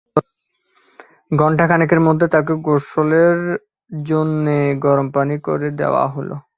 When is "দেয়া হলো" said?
5.79-6.35